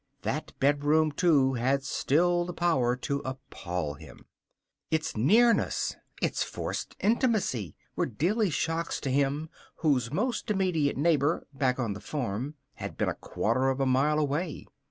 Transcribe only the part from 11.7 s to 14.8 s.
on the farm, had been a quarter of a mile away.